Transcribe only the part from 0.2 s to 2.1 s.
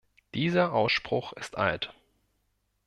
Dieser Ausspruch ist alt.